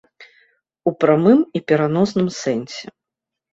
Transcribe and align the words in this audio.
У 0.91 0.93
прамым 1.03 1.39
і 1.61 1.63
пераносным 1.73 2.27
сэнсе. 2.41 2.85